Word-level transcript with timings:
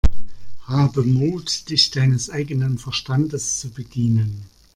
Habe 0.65 1.03
Mut, 1.03 1.69
dich 1.69 1.91
deines 1.91 2.31
eigenen 2.31 2.79
Verstandes 2.79 3.59
zu 3.59 3.69
bedienen! 3.69 4.47